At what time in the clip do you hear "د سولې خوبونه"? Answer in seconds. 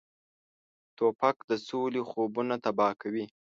1.49-2.55